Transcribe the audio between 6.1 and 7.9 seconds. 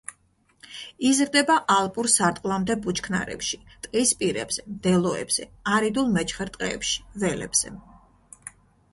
მეჩხერ ტყეებში, ველებზე.